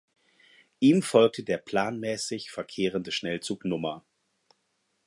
Ihm 0.79 1.03
folgte 1.03 1.43
der 1.43 1.59
planmäßig 1.59 2.49
verkehrende 2.49 3.11
Schnellzug 3.11 3.65
Nr. 3.65 4.03